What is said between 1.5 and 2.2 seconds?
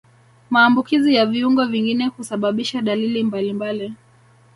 vingine